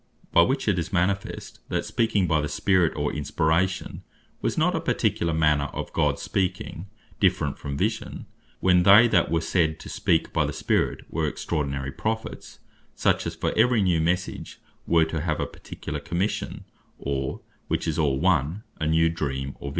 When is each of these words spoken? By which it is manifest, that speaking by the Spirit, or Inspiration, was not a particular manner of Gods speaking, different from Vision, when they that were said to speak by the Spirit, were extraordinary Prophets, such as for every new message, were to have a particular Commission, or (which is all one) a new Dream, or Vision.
By 0.31 0.41
which 0.41 0.67
it 0.67 0.79
is 0.79 0.91
manifest, 0.91 1.59
that 1.69 1.85
speaking 1.85 2.25
by 2.25 2.41
the 2.41 2.49
Spirit, 2.49 2.93
or 2.95 3.13
Inspiration, 3.13 4.01
was 4.41 4.57
not 4.57 4.75
a 4.75 4.81
particular 4.81 5.31
manner 5.31 5.65
of 5.73 5.93
Gods 5.93 6.23
speaking, 6.23 6.87
different 7.19 7.59
from 7.59 7.77
Vision, 7.77 8.25
when 8.61 8.81
they 8.81 9.07
that 9.09 9.29
were 9.29 9.41
said 9.41 9.79
to 9.79 9.89
speak 9.89 10.33
by 10.33 10.43
the 10.47 10.53
Spirit, 10.53 11.01
were 11.07 11.27
extraordinary 11.27 11.91
Prophets, 11.91 12.57
such 12.95 13.27
as 13.27 13.35
for 13.35 13.53
every 13.55 13.83
new 13.83 14.01
message, 14.01 14.59
were 14.87 15.05
to 15.05 15.21
have 15.21 15.39
a 15.39 15.45
particular 15.45 15.99
Commission, 15.99 16.63
or 16.97 17.41
(which 17.67 17.87
is 17.87 17.99
all 17.99 18.19
one) 18.19 18.63
a 18.79 18.87
new 18.87 19.07
Dream, 19.07 19.55
or 19.59 19.69
Vision. 19.69 19.69